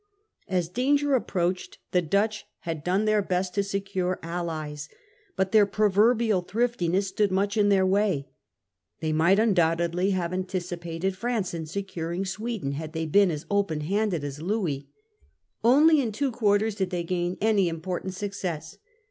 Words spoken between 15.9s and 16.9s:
in two quarters did